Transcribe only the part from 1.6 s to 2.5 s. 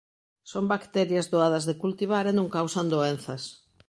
de cultivar e